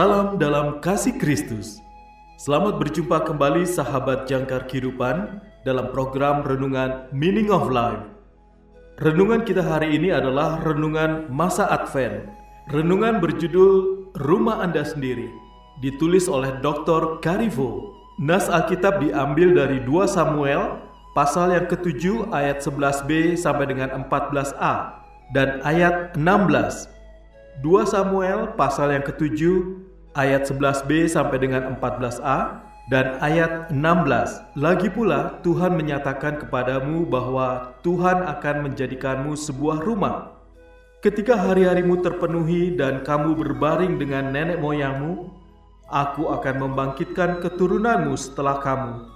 [0.00, 1.76] Salam dalam kasih Kristus.
[2.40, 8.00] Selamat berjumpa kembali sahabat jangkar kehidupan dalam program renungan Meaning of Life.
[9.04, 12.32] Renungan kita hari ini adalah renungan masa Advent.
[12.72, 15.28] Renungan berjudul Rumah Anda Sendiri,
[15.84, 17.20] ditulis oleh Dr.
[17.20, 17.92] Karivo.
[18.16, 20.80] Nas Alkitab diambil dari 2 Samuel
[21.12, 24.96] pasal yang ke-7 ayat 11b sampai dengan 14a
[25.36, 26.88] dan ayat 16
[27.60, 29.36] 2 Samuel pasal yang ke-7
[30.14, 32.38] ayat 11b sampai dengan 14a
[32.90, 34.58] dan ayat 16.
[34.58, 40.34] Lagi pula Tuhan menyatakan kepadamu bahwa Tuhan akan menjadikanmu sebuah rumah.
[41.00, 45.32] Ketika hari-harimu terpenuhi dan kamu berbaring dengan nenek moyangmu,
[45.88, 49.08] aku akan membangkitkan keturunanmu setelah kamu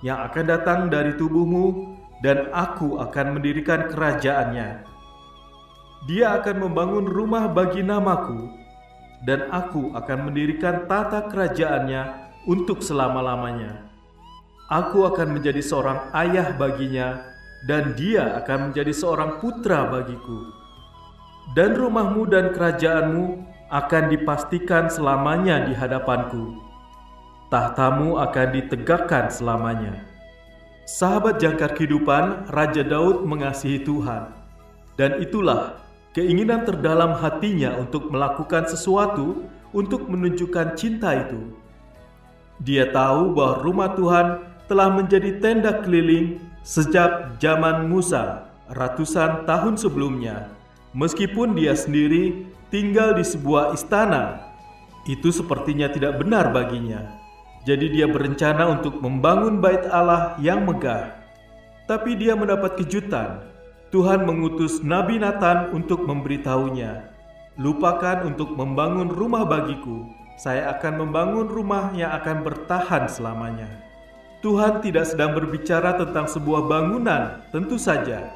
[0.00, 4.84] yang akan datang dari tubuhmu dan aku akan mendirikan kerajaannya.
[6.08, 8.59] Dia akan membangun rumah bagi namaku,
[9.24, 13.84] dan aku akan mendirikan tata kerajaannya untuk selama-lamanya.
[14.70, 17.26] Aku akan menjadi seorang ayah baginya,
[17.66, 20.48] dan dia akan menjadi seorang putra bagiku.
[21.52, 26.56] Dan rumahmu dan kerajaanmu akan dipastikan selamanya di hadapanku.
[27.50, 30.06] Tahtamu akan ditegakkan selamanya.
[30.86, 34.30] Sahabat jangkar kehidupan, Raja Daud mengasihi Tuhan.
[34.94, 41.54] Dan itulah keinginan terdalam hatinya untuk melakukan sesuatu untuk menunjukkan cinta itu.
[42.60, 44.26] Dia tahu bahwa rumah Tuhan
[44.66, 50.50] telah menjadi tenda keliling sejak zaman Musa ratusan tahun sebelumnya.
[50.94, 54.42] Meskipun dia sendiri tinggal di sebuah istana,
[55.06, 57.16] itu sepertinya tidak benar baginya.
[57.64, 61.18] Jadi dia berencana untuk membangun bait Allah yang megah.
[61.86, 63.42] Tapi dia mendapat kejutan
[63.90, 67.10] Tuhan mengutus Nabi Nathan untuk memberitahunya,
[67.58, 70.06] "Lupakan untuk membangun rumah bagiku.
[70.38, 73.66] Saya akan membangun rumah yang akan bertahan selamanya."
[74.46, 78.30] Tuhan tidak sedang berbicara tentang sebuah bangunan, tentu saja.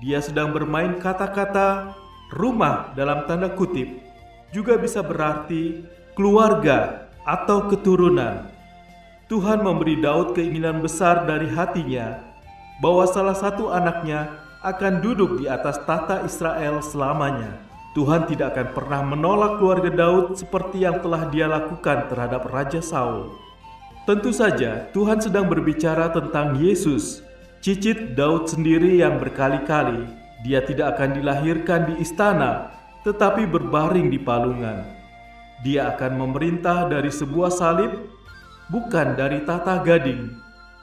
[0.00, 1.92] Dia sedang bermain kata-kata
[2.32, 4.00] "rumah" dalam tanda kutip,
[4.48, 5.84] juga bisa berarti
[6.16, 8.48] keluarga atau keturunan.
[9.28, 12.16] Tuhan memberi Daud keinginan besar dari hatinya
[12.80, 17.60] bahwa salah satu anaknya akan duduk di atas tahta Israel selamanya.
[17.96, 23.32] Tuhan tidak akan pernah menolak keluarga Daud seperti yang telah dia lakukan terhadap Raja Saul.
[24.04, 27.24] Tentu saja Tuhan sedang berbicara tentang Yesus,
[27.64, 32.70] cicit Daud sendiri yang berkali-kali dia tidak akan dilahirkan di istana,
[33.02, 34.84] tetapi berbaring di palungan.
[35.66, 37.90] Dia akan memerintah dari sebuah salib,
[38.68, 40.36] bukan dari tata gading,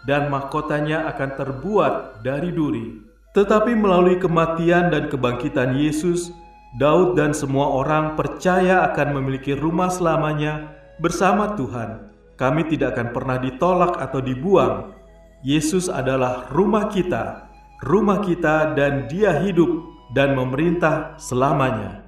[0.04, 1.94] dan mahkotanya akan terbuat
[2.26, 3.13] dari duri.
[3.34, 6.30] Tetapi melalui kematian dan kebangkitan Yesus,
[6.78, 10.70] Daud dan semua orang percaya akan memiliki rumah selamanya
[11.02, 12.14] bersama Tuhan.
[12.38, 14.94] Kami tidak akan pernah ditolak atau dibuang.
[15.42, 17.50] Yesus adalah rumah kita,
[17.82, 19.82] rumah kita, dan Dia hidup
[20.14, 22.03] dan memerintah selamanya.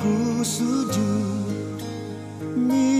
[0.00, 1.38] ku sujud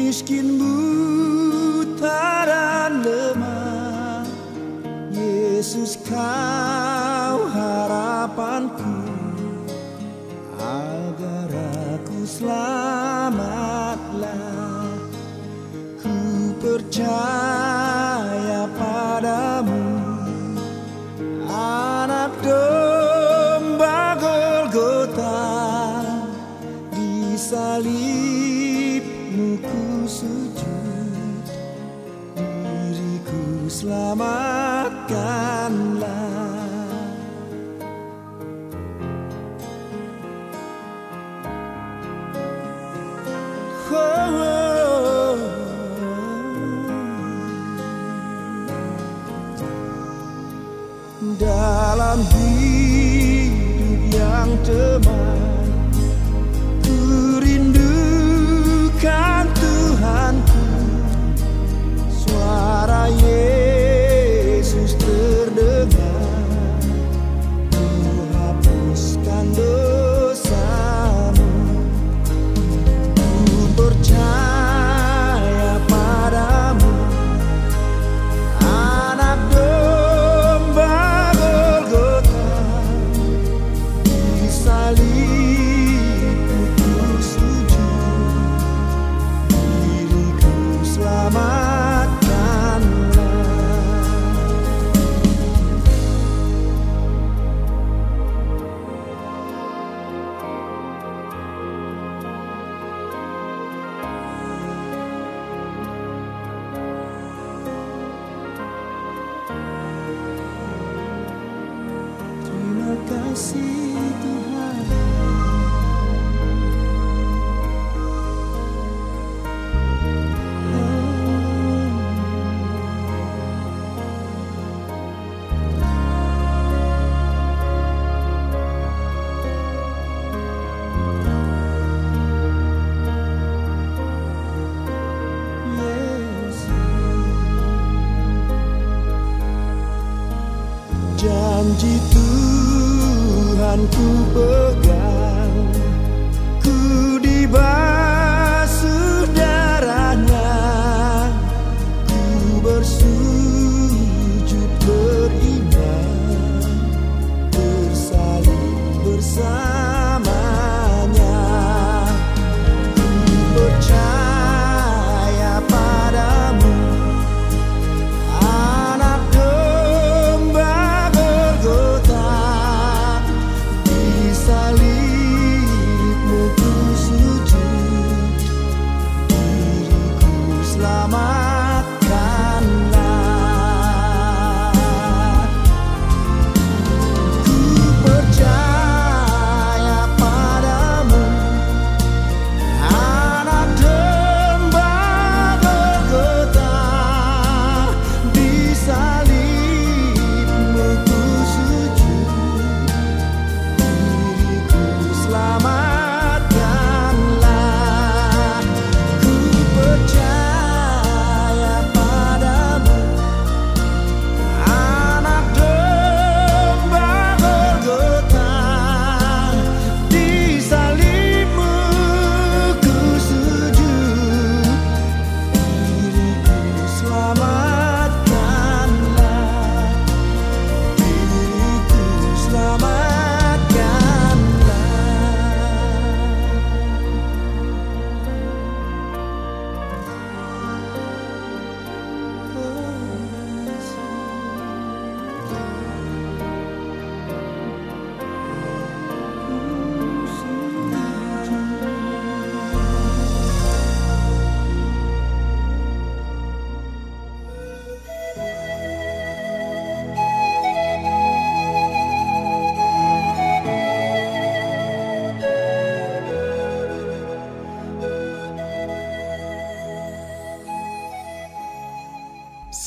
[0.08, 4.24] Miskin buta dan lemah.
[5.12, 9.04] Yesus kau harapanku.
[10.56, 11.52] Agar
[11.92, 13.36] aku selamatlah.
[16.00, 17.57] Ku percaya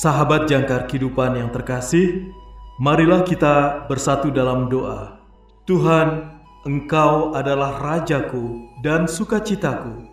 [0.02, 2.34] Sahabat jangkar kehidupan yang terkasih,
[2.82, 5.22] marilah kita bersatu dalam doa.
[5.70, 6.26] Tuhan,
[6.66, 10.10] Engkau adalah Rajaku dan sukacitaku.